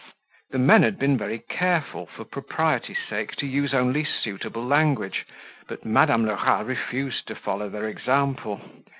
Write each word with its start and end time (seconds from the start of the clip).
The 0.49 0.57
men 0.57 0.81
had 0.81 0.97
been 0.97 1.15
very 1.15 1.37
careful, 1.37 2.07
for 2.07 2.25
propriety's 2.25 2.97
sake, 3.07 3.33
to 3.35 3.45
use 3.45 3.71
only 3.71 4.03
suitable 4.03 4.65
language, 4.65 5.27
but 5.67 5.85
Madame 5.85 6.25
Lerat 6.25 6.65
refused 6.65 7.27
to 7.27 7.35
follow 7.35 7.69
their 7.69 7.85
example. 7.87 8.59